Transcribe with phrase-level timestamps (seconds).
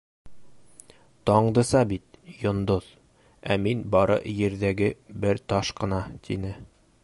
[1.29, 2.87] Таңдыса бит- йондоҙ,
[3.57, 4.91] ә мин бары ерҙәге
[5.27, 6.57] бер таш ҡына, тине.